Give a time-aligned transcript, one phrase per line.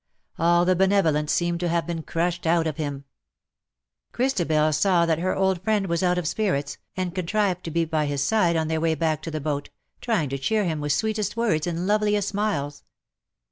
[0.39, 3.05] All the benevolence seemed to have been crushed out of him.
[4.13, 8.07] Christabel saw that her old friend was out of spirits, and contrived to be by
[8.07, 9.05] his side on their way IN SOCIETY.
[9.05, 9.69] 185 back to the boat,
[10.03, 12.83] trying to cheer him with sweetest words and loveliest smiles.